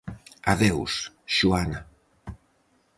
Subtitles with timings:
[0.53, 0.93] Adeus,
[1.35, 1.79] Xohana.